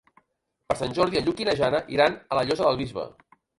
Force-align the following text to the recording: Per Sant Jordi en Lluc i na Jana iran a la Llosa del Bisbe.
Per 0.71 0.77
Sant 0.79 0.95
Jordi 0.99 1.19
en 1.19 1.27
Lluc 1.27 1.45
i 1.45 1.47
na 1.51 1.55
Jana 1.61 1.83
iran 1.99 2.19
a 2.35 2.41
la 2.41 2.49
Llosa 2.51 2.69
del 2.71 2.83
Bisbe. 2.83 3.09